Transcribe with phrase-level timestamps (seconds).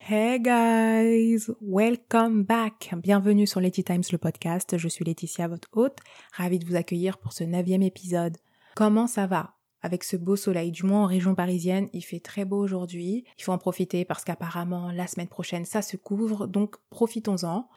[0.00, 2.94] Hey guys, welcome back.
[3.02, 4.76] Bienvenue sur Letty Times le podcast.
[4.76, 5.96] Je suis Laetitia, votre hôte.
[6.34, 8.36] Ravie de vous accueillir pour ce neuvième épisode.
[8.76, 9.54] Comment ça va?
[9.80, 13.24] Avec ce beau soleil, du moins en région parisienne, il fait très beau aujourd'hui.
[13.38, 17.70] Il faut en profiter parce qu'apparemment la semaine prochaine ça se couvre, donc profitons-en.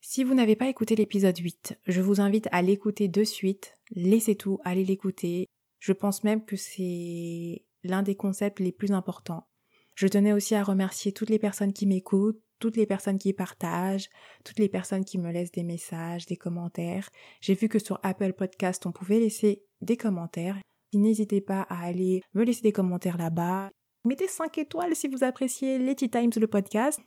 [0.00, 3.78] Si vous n'avez pas écouté l'épisode 8, je vous invite à l'écouter de suite.
[3.92, 5.46] Laissez tout, allez l'écouter.
[5.78, 9.46] Je pense même que c'est l'un des concepts les plus importants.
[9.94, 14.08] Je tenais aussi à remercier toutes les personnes qui m'écoutent, toutes les personnes qui partagent,
[14.44, 17.08] toutes les personnes qui me laissent des messages, des commentaires.
[17.40, 20.56] J'ai vu que sur Apple Podcast, on pouvait laisser des commentaires.
[20.92, 23.70] N'hésitez pas à aller me laisser des commentaires là-bas.
[24.04, 27.00] Mettez 5 étoiles si vous appréciez Letty Times le podcast.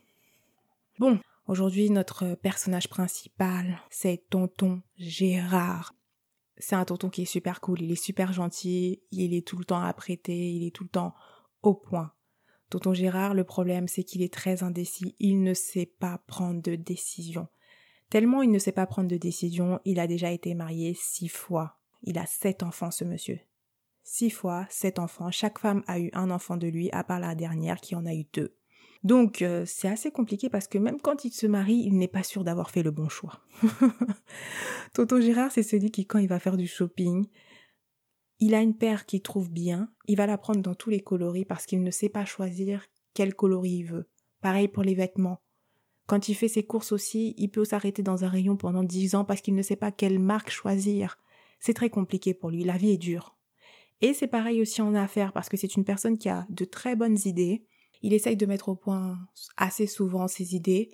[0.98, 5.94] Bon, aujourd'hui notre personnage principal, c'est tonton Gérard
[6.58, 9.64] c'est un tonton qui est super cool, il est super gentil, il est tout le
[9.64, 11.14] temps apprêté, il est tout le temps
[11.62, 12.12] au point.
[12.70, 16.74] Tonton Gérard, le problème, c'est qu'il est très indécis, il ne sait pas prendre de
[16.74, 17.48] décision.
[18.10, 21.78] Tellement il ne sait pas prendre de décision, il a déjà été marié six fois.
[22.02, 23.40] Il a sept enfants, ce monsieur.
[24.02, 25.30] Six fois, sept enfants.
[25.30, 28.14] Chaque femme a eu un enfant de lui, à part la dernière qui en a
[28.14, 28.56] eu deux.
[29.04, 32.22] Donc euh, c'est assez compliqué parce que même quand il se marie, il n'est pas
[32.22, 33.40] sûr d'avoir fait le bon choix.
[34.92, 37.26] Tonton Gérard, c'est celui qui, quand il va faire du shopping,
[38.40, 41.44] il a une paire qu'il trouve bien, il va la prendre dans tous les coloris
[41.44, 44.08] parce qu'il ne sait pas choisir quel coloris il veut.
[44.40, 45.40] Pareil pour les vêtements.
[46.06, 49.24] Quand il fait ses courses aussi, il peut s'arrêter dans un rayon pendant dix ans
[49.24, 51.18] parce qu'il ne sait pas quelle marque choisir.
[51.60, 53.36] C'est très compliqué pour lui, la vie est dure.
[54.00, 56.94] Et c'est pareil aussi en affaires parce que c'est une personne qui a de très
[56.94, 57.64] bonnes idées,
[58.02, 59.18] il essaye de mettre au point
[59.56, 60.90] assez souvent ses idées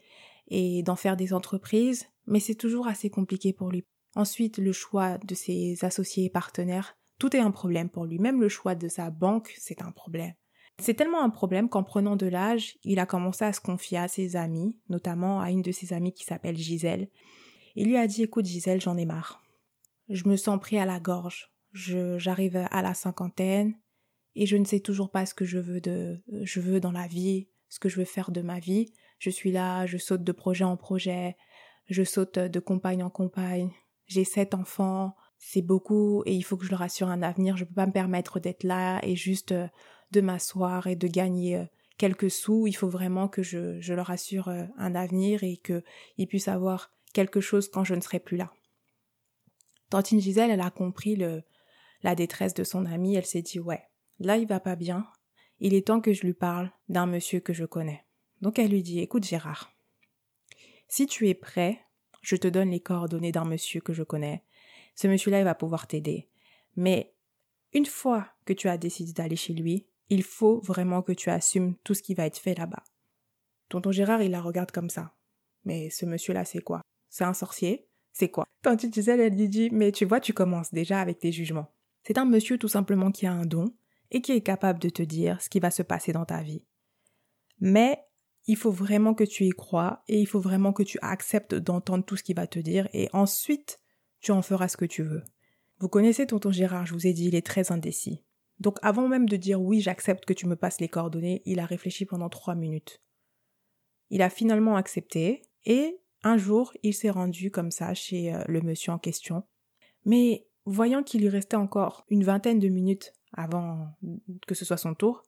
[0.48, 3.84] et d'en faire des entreprises, mais c'est toujours assez compliqué pour lui.
[4.16, 8.18] Ensuite, le choix de ses associés et partenaires, tout est un problème pour lui.
[8.18, 10.34] Même le choix de sa banque, c'est un problème.
[10.78, 14.08] C'est tellement un problème qu'en prenant de l'âge, il a commencé à se confier à
[14.08, 17.08] ses amis, notamment à une de ses amies qui s'appelle Gisèle.
[17.76, 19.42] Il lui a dit écoute Gisèle, j'en ai marre.
[20.08, 21.52] Je me sens pris à la gorge.
[21.72, 23.74] j'arrive à la cinquantaine
[24.36, 27.06] et je ne sais toujours pas ce que je veux de je veux dans la
[27.06, 28.92] vie, ce que je veux faire de ma vie.
[29.18, 31.36] Je suis là, je saute de projet en projet,
[31.88, 33.70] je saute de compagne en compagne.
[34.06, 37.56] J'ai sept enfants, c'est beaucoup et il faut que je leur assure un avenir.
[37.56, 39.68] Je peux pas me permettre d'être là et juste euh,
[40.10, 41.64] de m'asseoir et de gagner euh,
[41.98, 42.66] quelques sous.
[42.66, 46.92] Il faut vraiment que je, je leur assure euh, un avenir et qu'ils puissent avoir
[47.12, 48.52] quelque chose quand je ne serai plus là.
[49.90, 51.42] Tantine Gisèle, elle a compris le,
[52.02, 53.14] la détresse de son amie.
[53.14, 53.82] Elle s'est dit ouais,
[54.18, 55.06] Là, il va pas bien.
[55.60, 58.04] Il est temps que je lui parle d'un monsieur que je connais.
[58.40, 59.72] Donc elle lui dit Écoute, Gérard,
[60.88, 61.80] si tu es prêt,
[62.22, 64.44] je te donne les coordonnées d'un monsieur que je connais.
[64.94, 66.28] Ce monsieur-là, il va pouvoir t'aider.
[66.76, 67.14] Mais
[67.72, 71.74] une fois que tu as décidé d'aller chez lui, il faut vraiment que tu assumes
[71.84, 72.84] tout ce qui va être fait là-bas.
[73.68, 75.14] Tonton Gérard, il la regarde comme ça.
[75.64, 76.82] Mais ce monsieur-là, c'est quoi?
[77.08, 77.88] C'est un sorcier?
[78.12, 78.44] C'est quoi?
[78.62, 81.72] Tante Gisèle, elle lui dit Mais tu vois, tu commences déjà avec tes jugements.
[82.04, 83.74] C'est un monsieur tout simplement qui a un don,
[84.10, 86.64] et qui est capable de te dire ce qui va se passer dans ta vie.
[87.60, 87.98] Mais
[88.46, 92.04] il faut vraiment que tu y crois et il faut vraiment que tu acceptes d'entendre
[92.04, 93.80] tout ce qu'il va te dire et ensuite
[94.20, 95.22] tu en feras ce que tu veux.
[95.78, 98.22] Vous connaissez tonton Gérard, je vous ai dit, il est très indécis.
[98.60, 101.66] Donc avant même de dire oui, j'accepte que tu me passes les coordonnées, il a
[101.66, 103.02] réfléchi pendant trois minutes.
[104.10, 108.60] Il a finalement accepté et un jour, il s'est rendu comme ça chez euh, le
[108.62, 109.44] monsieur en question.
[110.04, 113.88] Mais voyant qu'il lui restait encore une vingtaine de minutes avant
[114.46, 115.22] que ce soit son tour,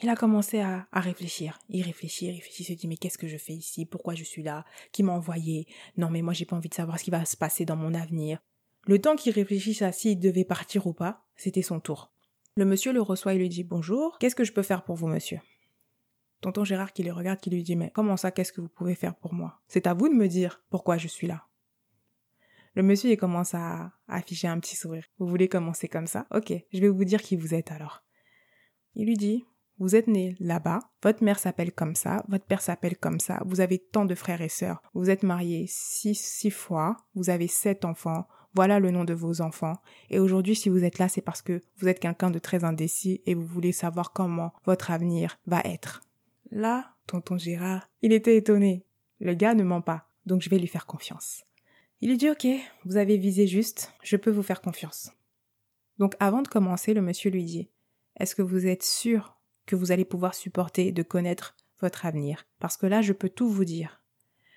[0.00, 1.58] il a commencé à, réfléchir.
[1.68, 3.86] Il réfléchit, il réfléchit, il se dit mais qu'est-ce que je fais ici?
[3.86, 4.64] Pourquoi je suis là?
[4.90, 5.66] Qui m'a envoyé?
[5.96, 7.94] Non mais moi j'ai pas envie de savoir ce qui va se passer dans mon
[7.94, 8.38] avenir.
[8.86, 12.10] Le temps qu'il réfléchisse à s'il devait partir ou pas, c'était son tour.
[12.56, 15.06] Le monsieur le reçoit et lui dit bonjour, qu'est-ce que je peux faire pour vous
[15.06, 15.40] monsieur?
[16.40, 18.96] Tonton Gérard qui le regarde qui lui dit mais comment ça qu'est-ce que vous pouvez
[18.96, 19.60] faire pour moi?
[19.68, 21.46] C'est à vous de me dire pourquoi je suis là.
[22.74, 25.04] Le monsieur, il commence à afficher un petit sourire.
[25.18, 26.26] Vous voulez commencer comme ça?
[26.30, 28.02] Ok, je vais vous dire qui vous êtes alors.
[28.94, 29.44] Il lui dit,
[29.78, 33.60] vous êtes né là-bas, votre mère s'appelle comme ça, votre père s'appelle comme ça, vous
[33.60, 37.84] avez tant de frères et sœurs, vous êtes marié six, six fois, vous avez sept
[37.84, 39.76] enfants, voilà le nom de vos enfants.
[40.10, 43.22] Et aujourd'hui, si vous êtes là, c'est parce que vous êtes quelqu'un de très indécis
[43.26, 46.02] et vous voulez savoir comment votre avenir va être.
[46.50, 48.86] Là, tonton Gérard, il était étonné.
[49.20, 51.44] Le gars ne ment pas, donc je vais lui faire confiance.
[52.02, 52.48] Il lui dit Ok,
[52.84, 55.12] vous avez visé juste, je peux vous faire confiance.
[55.98, 57.70] Donc avant de commencer, le monsieur lui dit
[58.18, 62.44] Est-ce que vous êtes sûr que vous allez pouvoir supporter de connaître votre avenir?
[62.58, 64.02] Parce que là, je peux tout vous dire.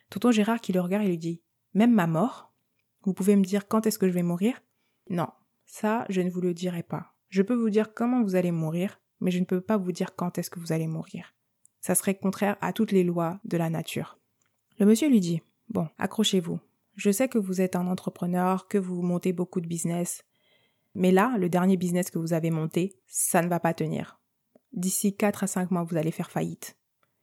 [0.09, 1.43] Tonton Gérard qui le regarde et lui dit
[1.75, 2.51] Même ma mort?
[3.03, 4.63] Vous pouvez me dire quand est-ce que je vais mourir?
[5.11, 5.27] Non,
[5.67, 7.13] ça, je ne vous le dirai pas.
[7.29, 10.15] Je peux vous dire comment vous allez mourir, mais je ne peux pas vous dire
[10.15, 11.35] quand est-ce que vous allez mourir.
[11.79, 14.17] Ça serait contraire à toutes les lois de la nature.
[14.79, 16.59] Le monsieur lui dit, bon, accrochez-vous.
[16.95, 20.23] Je sais que vous êtes un entrepreneur, que vous montez beaucoup de business,
[20.93, 24.19] mais là, le dernier business que vous avez monté, ça ne va pas tenir.
[24.71, 26.77] D'ici 4 à 5 mois, vous allez faire faillite.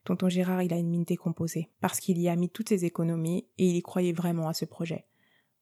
[0.05, 3.49] Tonton Gérard, il a une mine décomposée, parce qu'il y a mis toutes ses économies
[3.57, 5.07] et il y croyait vraiment à ce projet.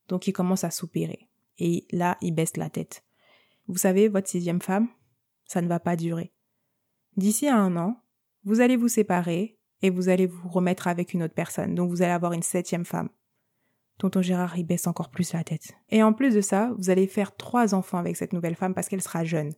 [0.08, 1.28] Donc il commence à soupirer.
[1.58, 3.04] Et là, il baisse la tête.
[3.68, 4.88] Vous savez, votre sixième femme,
[5.44, 6.32] ça ne va pas durer.
[7.16, 8.02] D'ici à un an,
[8.44, 11.74] vous allez vous séparer et vous allez vous remettre avec une autre personne.
[11.74, 13.10] Donc vous allez avoir une septième femme.
[14.00, 15.74] Tonton Gérard y baisse encore plus la tête.
[15.90, 18.88] Et en plus de ça, vous allez faire trois enfants avec cette nouvelle femme parce
[18.88, 19.52] qu'elle sera jeune.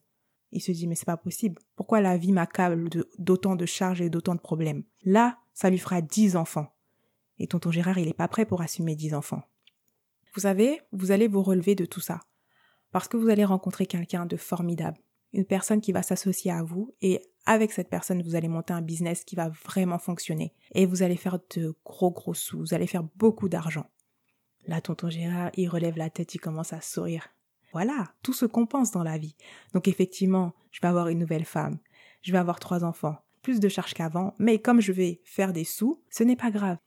[0.51, 1.63] Il se dit mais c'est pas possible.
[1.77, 2.91] Pourquoi la vie m'accable
[3.21, 4.83] d'autant de, charges et d'autant de problèmes?
[5.05, 6.67] Là, ça lui fera dix enfants.
[7.39, 9.43] Et tonton Gérard, il n'est pas prêt pour assumer dix enfants.
[10.35, 12.19] Vous savez, vous allez vous relever de tout ça.
[12.91, 14.99] Parce que vous allez rencontrer quelqu'un de formidable.
[15.33, 18.83] Une personne qui va s'associer à vous et avec cette personne, vous allez monter un
[18.83, 20.53] business qui va vraiment fonctionner.
[20.75, 22.59] Et vous allez faire de gros gros sous.
[22.59, 23.87] Vous allez faire beaucoup d'argent.
[24.67, 27.29] Là, tonton Gérard, il relève la tête, il commence à sourire.
[27.73, 29.35] Voilà, tout se compense dans la vie.
[29.73, 31.79] Donc effectivement, je vais avoir une nouvelle femme,
[32.23, 35.65] je vais avoir trois enfants, plus de charges qu'avant, mais comme je vais faire des
[35.65, 36.79] sous, ce n'est pas grave.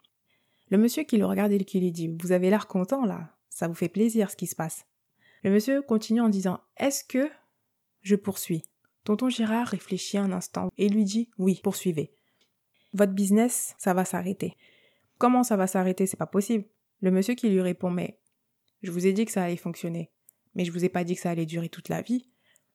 [0.69, 3.67] Le monsieur qui le regarde et qui lui dit Vous avez l'air content là, ça
[3.67, 4.85] vous fait plaisir ce qui se passe.
[5.43, 7.29] Le monsieur continue en disant Est-ce que
[8.01, 8.63] je poursuis?
[9.03, 12.11] Tonton Gérard réfléchit un instant et lui dit Oui, poursuivez.
[12.93, 14.55] Votre business, ça va s'arrêter.
[15.17, 16.07] Comment ça va s'arrêter?
[16.07, 16.65] C'est pas possible.
[17.05, 18.19] Le monsieur qui lui répond Mais
[18.81, 20.09] je vous ai dit que ça allait fonctionner,
[20.55, 22.31] mais je vous ai pas dit que ça allait durer toute la vie.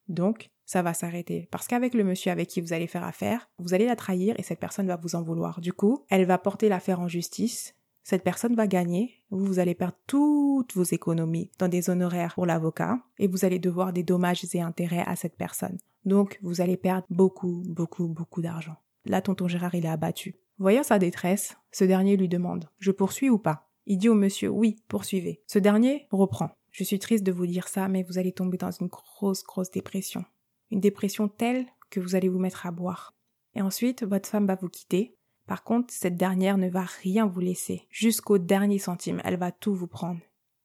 [0.06, 1.48] Donc, ça va s'arrêter.
[1.50, 4.44] Parce qu'avec le monsieur avec qui vous allez faire affaire, vous allez la trahir et
[4.44, 5.60] cette personne va vous en vouloir.
[5.60, 7.74] Du coup, elle va porter l'affaire en justice.
[8.04, 9.16] Cette personne va gagner.
[9.30, 13.58] Vous, vous allez perdre toutes vos économies dans des honoraires pour l'avocat et vous allez
[13.58, 15.78] devoir des dommages et intérêts à cette personne.
[16.04, 18.76] Donc, vous allez perdre beaucoup, beaucoup, beaucoup d'argent.
[19.06, 20.36] Là, tonton Gérard, il est abattu.
[20.58, 23.69] Voyant sa détresse, ce dernier lui demande Je poursuis ou pas?
[23.90, 25.42] Il dit au monsieur Oui, poursuivez.
[25.48, 26.50] Ce dernier reprend.
[26.70, 29.72] Je suis triste de vous dire ça, mais vous allez tomber dans une grosse, grosse
[29.72, 30.24] dépression.
[30.70, 33.16] Une dépression telle que vous allez vous mettre à boire.
[33.56, 35.16] Et ensuite, votre femme va vous quitter.
[35.48, 37.82] Par contre, cette dernière ne va rien vous laisser.
[37.90, 40.20] Jusqu'au dernier centime, elle va tout vous prendre.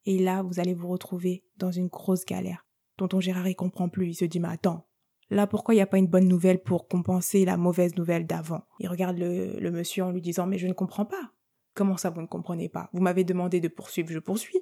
[0.06, 2.68] Et là, vous allez vous retrouver dans une grosse galère.
[2.96, 4.10] Tonton Gérard, il comprend plus.
[4.10, 4.86] Il se dit, mais attends,
[5.32, 8.62] Là, pourquoi il n'y a pas une bonne nouvelle pour compenser la mauvaise nouvelle d'avant?
[8.80, 11.32] Il regarde le, le, monsieur en lui disant Mais je ne comprends pas.
[11.76, 12.90] Comment ça, vous ne comprenez pas?
[12.94, 14.62] Vous m'avez demandé de poursuivre, je poursuis.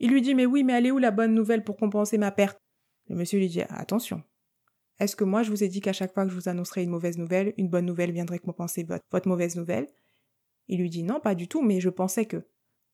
[0.00, 2.32] Il lui dit Mais oui, mais elle est où la bonne nouvelle pour compenser ma
[2.32, 2.58] perte?
[3.08, 4.22] Le monsieur lui dit Attention.
[4.98, 6.90] Est-ce que moi je vous ai dit qu'à chaque fois que je vous annoncerai une
[6.90, 9.86] mauvaise nouvelle, une bonne nouvelle viendrait compenser votre, mauvaise nouvelle?
[10.66, 12.44] Il lui dit Non, pas du tout, mais je pensais que.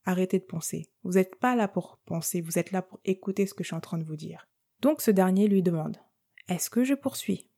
[0.04, 0.90] Arrêtez de penser.
[1.02, 3.76] Vous n'êtes pas là pour penser, vous êtes là pour écouter ce que je suis
[3.76, 4.48] en train de vous dire.
[4.80, 5.98] Donc ce dernier lui demande
[6.48, 7.48] Est-ce que je poursuis?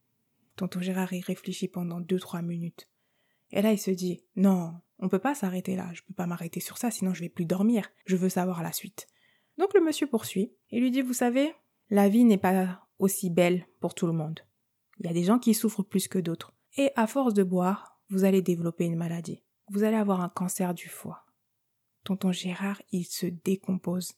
[0.56, 2.88] Tonton Gérard y réfléchit pendant deux, trois minutes.
[3.52, 6.60] Et là il se dit Non, on peut pas s'arrêter là, je peux pas m'arrêter
[6.60, 7.90] sur ça, sinon je vais plus dormir.
[8.06, 9.08] Je veux savoir la suite.
[9.58, 11.52] Donc le monsieur poursuit et lui dit Vous savez,
[11.90, 14.40] la vie n'est pas aussi belle pour tout le monde.
[15.00, 16.54] Il y a des gens qui souffrent plus que d'autres.
[16.76, 19.42] Et à force de boire, vous allez développer une maladie.
[19.70, 21.26] Vous allez avoir un cancer du foie.
[22.04, 24.12] Tonton Gérard, il se décompose.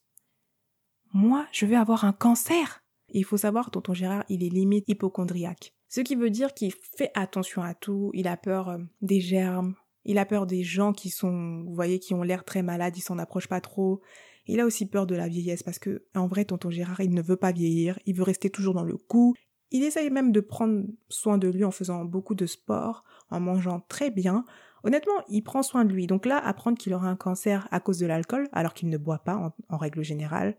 [1.15, 5.75] Moi, je vais avoir un cancer Il faut savoir, tonton Gérard, il est limite hypochondriaque.
[5.89, 9.77] Ce qui veut dire qu'il fait attention à tout, il a peur euh, des germes,
[10.05, 13.01] il a peur des gens qui sont, vous voyez, qui ont l'air très malades, il
[13.01, 14.03] s'en approche pas trop.
[14.47, 17.23] Il a aussi peur de la vieillesse parce que, en vrai, tonton Gérard, il ne
[17.23, 19.35] veut pas vieillir, il veut rester toujours dans le coup.
[19.71, 23.81] Il essaye même de prendre soin de lui en faisant beaucoup de sport, en mangeant
[23.89, 24.45] très bien.
[24.85, 26.07] Honnêtement, il prend soin de lui.
[26.07, 29.21] Donc là, apprendre qu'il aura un cancer à cause de l'alcool, alors qu'il ne boit
[29.21, 30.57] pas en, en règle générale,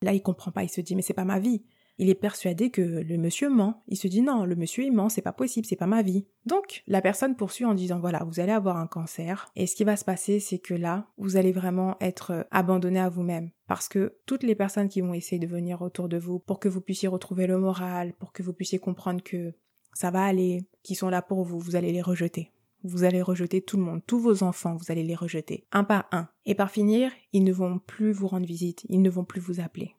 [0.00, 0.64] là, il comprend pas.
[0.64, 1.62] Il se dit, mais c'est pas ma vie.
[1.98, 3.82] Il est persuadé que le monsieur ment.
[3.88, 6.26] Il se dit non, le monsieur il ment, c'est pas possible, c'est pas ma vie.
[6.44, 9.84] Donc, la personne poursuit en disant voilà, vous allez avoir un cancer et ce qui
[9.84, 14.16] va se passer c'est que là, vous allez vraiment être abandonné à vous-même parce que
[14.26, 17.08] toutes les personnes qui vont essayer de venir autour de vous pour que vous puissiez
[17.08, 19.54] retrouver le moral, pour que vous puissiez comprendre que
[19.94, 22.52] ça va aller, qui sont là pour vous, vous allez les rejeter.
[22.84, 26.06] Vous allez rejeter tout le monde, tous vos enfants, vous allez les rejeter, un par
[26.12, 26.28] un.
[26.44, 29.60] Et par finir, ils ne vont plus vous rendre visite, ils ne vont plus vous
[29.60, 29.95] appeler.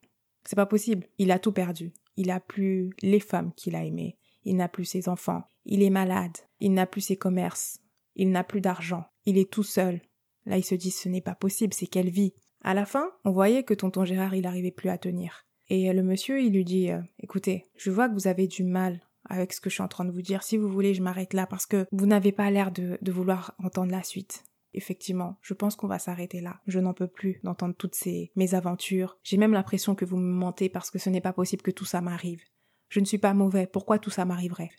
[0.47, 1.07] C'est pas possible.
[1.17, 1.91] Il a tout perdu.
[2.15, 4.17] Il a plus les femmes qu'il a aimées.
[4.45, 5.43] Il n'a plus ses enfants.
[5.65, 6.37] Il est malade.
[6.61, 7.81] Il n'a plus ses commerces.
[8.15, 9.03] Il n'a plus d'argent.
[9.25, 9.99] Il est tout seul.
[10.45, 12.33] Là, il se dit ce n'est pas possible, c'est quelle vie?
[12.63, 15.45] À la fin, on voyait que tonton Gérard, il n'arrivait plus à tenir.
[15.67, 19.01] Et le monsieur, il lui dit euh, écoutez, je vois que vous avez du mal
[19.29, 20.43] avec ce que je suis en train de vous dire.
[20.43, 23.91] Si vous voulez, je m'arrête là parce que vous n'avez pas l'air de vouloir entendre
[23.91, 24.45] la suite.
[24.73, 26.59] Effectivement, je pense qu'on va s'arrêter là.
[26.67, 29.17] Je n'en peux plus d'entendre toutes ces mésaventures.
[29.23, 31.85] J'ai même l'impression que vous me mentez parce que ce n'est pas possible que tout
[31.85, 32.43] ça m'arrive.
[32.89, 34.69] Je ne suis pas mauvais, pourquoi tout ça m'arriverait?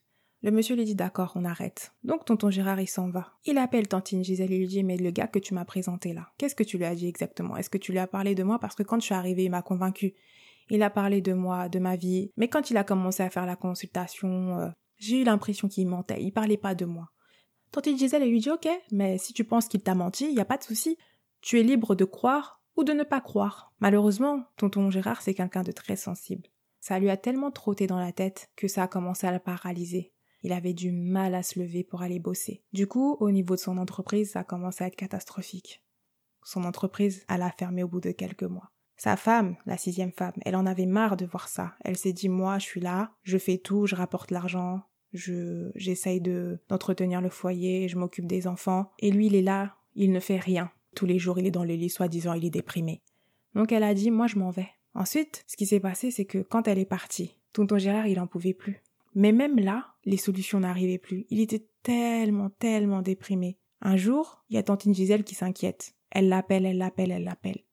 [0.40, 1.92] Le monsieur lui dit d'accord, on arrête.
[2.04, 3.32] Donc tonton Gérard, il s'en va.
[3.44, 6.28] Il appelle tantine Gisèle et lui dit mais le gars que tu m'as présenté là,
[6.38, 7.56] qu'est-ce que tu lui as dit exactement?
[7.56, 8.60] Est-ce que tu lui as parlé de moi?
[8.60, 10.14] Parce que quand je suis arrivée, il m'a convaincu.
[10.70, 12.30] Il a parlé de moi, de ma vie.
[12.36, 14.68] Mais quand il a commencé à faire la consultation, euh,
[14.98, 16.22] j'ai eu l'impression qu'il mentait.
[16.22, 17.08] Il parlait pas de moi.
[17.70, 20.46] Tantine Gisèle, lui dit ok, mais si tu penses qu'il t'a menti, il n'y a
[20.46, 20.96] pas de souci.
[21.40, 23.72] Tu es libre de croire ou de ne pas croire.
[23.80, 26.48] Malheureusement, tonton Gérard, c'est quelqu'un de très sensible.
[26.80, 30.12] Ça lui a tellement trotté dans la tête que ça a commencé à le paralyser.
[30.42, 32.62] Il avait du mal à se lever pour aller bosser.
[32.72, 35.82] Du coup, au niveau de son entreprise, ça a commencé à être catastrophique.
[36.44, 38.70] Son entreprise, elle a fermé au bout de quelques mois.
[38.96, 41.74] Sa femme, la sixième femme, elle en avait marre de voir ça.
[41.84, 44.82] Elle s'est dit, moi, je suis là, je fais tout, je rapporte l'argent,
[45.12, 48.90] je, j'essaye de, d'entretenir le foyer, je m'occupe des enfants.
[48.98, 50.70] Et lui, il est là, il ne fait rien.
[50.94, 53.02] Tous les jours, il est dans le lit, soi-disant, il est déprimé.
[53.54, 54.68] Donc elle a dit, moi, je m'en vais.
[54.94, 58.26] Ensuite, ce qui s'est passé, c'est que quand elle est partie, tonton Gérard, il en
[58.26, 58.82] pouvait plus.
[59.14, 61.26] Mais même là, les solutions n'arrivaient plus.
[61.30, 63.58] Il était tellement, tellement déprimé.
[63.80, 65.94] Un jour, il y a tantine Gisèle qui s'inquiète.
[66.10, 67.64] Elle l'appelle, elle l'appelle, elle l'appelle.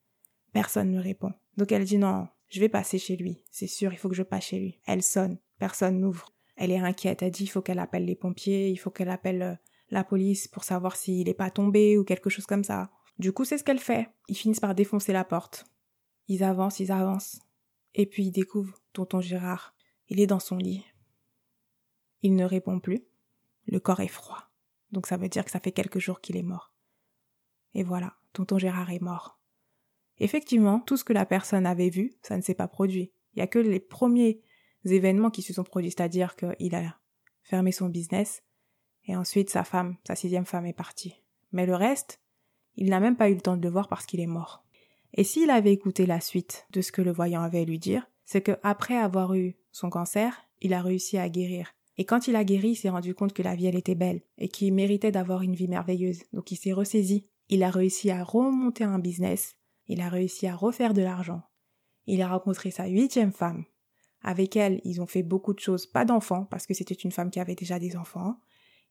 [0.53, 1.33] Personne ne répond.
[1.57, 3.43] Donc elle dit non, je vais passer chez lui.
[3.51, 4.79] C'est sûr, il faut que je passe chez lui.
[4.85, 5.37] Elle sonne.
[5.57, 6.33] Personne n'ouvre.
[6.55, 7.21] Elle est inquiète.
[7.21, 9.55] Elle dit il faut qu'elle appelle les pompiers, il faut qu'elle appelle euh,
[9.89, 12.91] la police pour savoir s'il n'est pas tombé ou quelque chose comme ça.
[13.19, 14.09] Du coup, c'est ce qu'elle fait.
[14.27, 15.65] Ils finissent par défoncer la porte.
[16.27, 17.39] Ils avancent, ils avancent.
[17.93, 19.75] Et puis ils découvrent tonton Gérard.
[20.09, 20.83] Il est dans son lit.
[22.21, 23.05] Il ne répond plus.
[23.67, 24.49] Le corps est froid.
[24.91, 26.71] Donc ça veut dire que ça fait quelques jours qu'il est mort.
[27.73, 29.39] Et voilà, tonton Gérard est mort.
[30.19, 33.11] Effectivement, tout ce que la personne avait vu, ça ne s'est pas produit.
[33.33, 34.41] Il n'y a que les premiers
[34.93, 36.95] événements qui se sont produits, c'est-à-dire qu'il a
[37.41, 38.43] fermé son business,
[39.07, 41.15] et ensuite sa femme, sa sixième femme est partie.
[41.51, 42.19] Mais le reste,
[42.75, 44.65] il n'a même pas eu le temps de le voir parce qu'il est mort.
[45.13, 48.09] Et s'il avait écouté la suite de ce que le voyant avait à lui dire,
[48.25, 51.73] c'est que après avoir eu son cancer, il a réussi à guérir.
[51.97, 54.21] Et quand il a guéri, il s'est rendu compte que la vie, elle était belle
[54.37, 56.23] et qu'il méritait d'avoir une vie merveilleuse.
[56.33, 57.27] Donc il s'est ressaisi.
[57.47, 59.55] Il a réussi à remonter un business.
[59.87, 61.43] Il a réussi à refaire de l'argent.
[62.07, 63.63] Il a rencontré sa huitième femme.
[64.27, 65.85] Avec elle, ils ont fait beaucoup de choses.
[65.85, 68.39] Pas d'enfants, parce que c'était une femme qui avait déjà des enfants.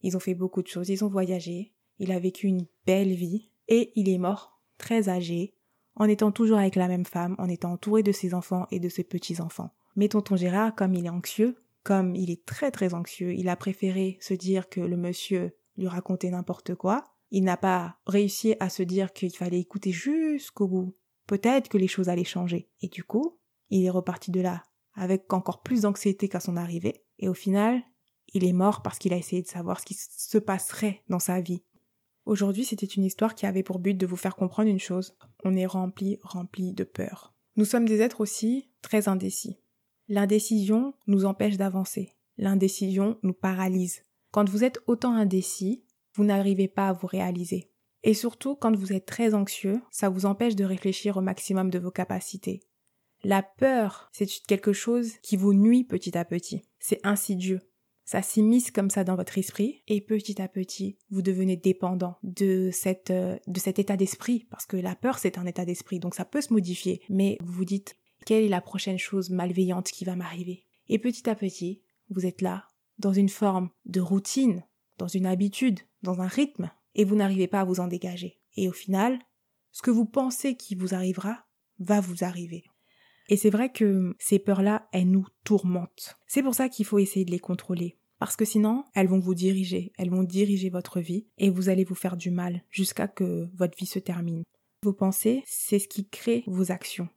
[0.00, 0.90] Ils ont fait beaucoup de choses.
[0.90, 1.72] Ils ont voyagé.
[1.98, 3.48] Il a vécu une belle vie.
[3.66, 5.54] Et il est mort, très âgé,
[5.96, 8.88] en étant toujours avec la même femme, en étant entouré de ses enfants et de
[8.88, 9.74] ses petits-enfants.
[9.96, 13.56] Mais tonton Gérard, comme il est anxieux, comme il est très très anxieux, il a
[13.56, 17.06] préféré se dire que le monsieur lui racontait n'importe quoi.
[17.32, 20.94] Il n'a pas réussi à se dire qu'il fallait écouter jusqu'au bout.
[21.26, 22.68] Peut-être que les choses allaient changer.
[22.82, 23.36] Et du coup,
[23.70, 24.62] il est reparti de là
[24.94, 27.04] avec encore plus d'anxiété qu'à son arrivée.
[27.18, 27.82] Et au final,
[28.32, 31.40] il est mort parce qu'il a essayé de savoir ce qui se passerait dans sa
[31.40, 31.62] vie.
[32.26, 35.16] Aujourd'hui, c'était une histoire qui avait pour but de vous faire comprendre une chose.
[35.44, 37.34] On est rempli, rempli de peur.
[37.56, 39.58] Nous sommes des êtres aussi très indécis.
[40.08, 42.16] L'indécision nous empêche d'avancer.
[42.36, 44.02] L'indécision nous paralyse.
[44.30, 45.84] Quand vous êtes autant indécis,
[46.14, 47.70] vous n'arrivez pas à vous réaliser.
[48.02, 51.78] Et surtout, quand vous êtes très anxieux, ça vous empêche de réfléchir au maximum de
[51.78, 52.60] vos capacités.
[53.24, 56.60] La peur, c'est quelque chose qui vous nuit petit à petit.
[56.78, 57.62] C'est insidieux.
[58.04, 62.68] Ça s'immisce comme ça dans votre esprit et petit à petit, vous devenez dépendant de
[62.70, 66.14] cette, euh, de cet état d'esprit parce que la peur, c'est un état d'esprit, donc
[66.14, 67.00] ça peut se modifier.
[67.08, 70.66] Mais vous vous dites, quelle est la prochaine chose malveillante qui va m'arriver?
[70.90, 74.64] Et petit à petit, vous êtes là, dans une forme de routine,
[74.98, 78.38] dans une habitude, dans un rythme, et vous n'arrivez pas à vous en dégager.
[78.56, 79.18] Et au final,
[79.72, 81.46] ce que vous pensez qui vous arrivera
[81.78, 82.64] va vous arriver.
[83.28, 86.16] Et c'est vrai que ces peurs-là, elles nous tourmentent.
[86.26, 87.96] C'est pour ça qu'il faut essayer de les contrôler.
[88.18, 91.84] Parce que sinon, elles vont vous diriger, elles vont diriger votre vie et vous allez
[91.84, 94.44] vous faire du mal jusqu'à que votre vie se termine.
[94.82, 97.08] Vos pensées, c'est ce qui crée vos actions.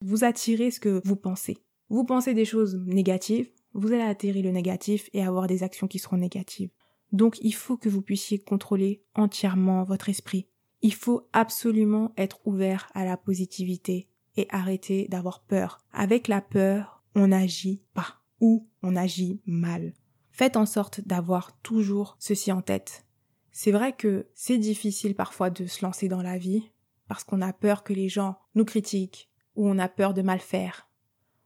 [0.00, 1.58] Vous attirez ce que vous pensez.
[1.88, 5.98] Vous pensez des choses négatives, vous allez attirer le négatif et avoir des actions qui
[5.98, 6.70] seront négatives.
[7.12, 10.46] Donc il faut que vous puissiez contrôler entièrement votre esprit.
[10.82, 15.78] Il faut absolument être ouvert à la positivité et arrêter d'avoir peur.
[15.92, 19.92] Avec la peur, on n'agit pas ou on agit mal.
[20.30, 23.04] Faites en sorte d'avoir toujours ceci en tête.
[23.52, 26.70] C'est vrai que c'est difficile parfois de se lancer dans la vie
[27.06, 30.40] parce qu'on a peur que les gens nous critiquent, où on a peur de mal
[30.40, 30.88] faire.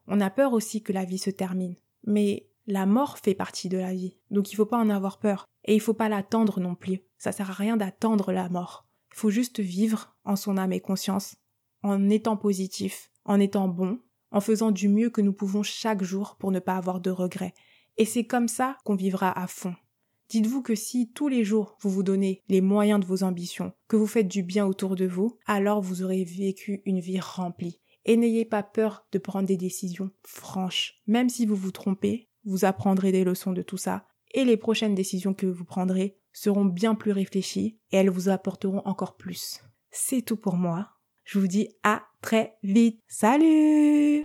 [0.07, 1.76] On a peur aussi que la vie se termine.
[2.07, 4.16] Mais la mort fait partie de la vie.
[4.30, 5.47] Donc il faut pas en avoir peur.
[5.64, 7.00] Et il faut pas l'attendre non plus.
[7.18, 8.87] Ça sert à rien d'attendre la mort.
[9.12, 11.37] Il faut juste vivre en son âme et conscience,
[11.82, 16.37] en étant positif, en étant bon, en faisant du mieux que nous pouvons chaque jour
[16.38, 17.54] pour ne pas avoir de regrets.
[17.97, 19.75] Et c'est comme ça qu'on vivra à fond.
[20.28, 23.97] Dites-vous que si tous les jours vous vous donnez les moyens de vos ambitions, que
[23.97, 28.16] vous faites du bien autour de vous, alors vous aurez vécu une vie remplie et
[28.16, 31.00] n'ayez pas peur de prendre des décisions franches.
[31.06, 34.94] Même si vous vous trompez, vous apprendrez des leçons de tout ça et les prochaines
[34.94, 39.61] décisions que vous prendrez seront bien plus réfléchies et elles vous apporteront encore plus.
[39.90, 40.97] C'est tout pour moi.
[41.28, 43.02] Je vous dis à très vite.
[43.06, 44.25] Salut